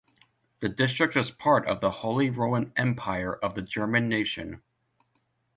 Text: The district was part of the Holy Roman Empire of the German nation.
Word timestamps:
The 0.61 0.69
district 0.69 1.15
was 1.15 1.29
part 1.29 1.67
of 1.67 1.79
the 1.79 1.91
Holy 1.91 2.31
Roman 2.31 2.73
Empire 2.75 3.35
of 3.35 3.53
the 3.53 3.61
German 3.61 4.09
nation. 4.09 4.63